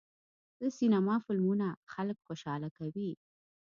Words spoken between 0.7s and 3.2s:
سینما فلمونه خلک خوشحاله کوي.